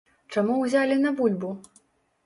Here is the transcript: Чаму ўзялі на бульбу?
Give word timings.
Чаму 0.35 0.55
ўзялі 0.61 0.99
на 1.05 1.15
бульбу? 1.21 1.55